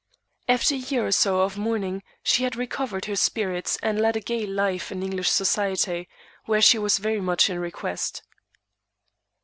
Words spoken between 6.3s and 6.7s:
where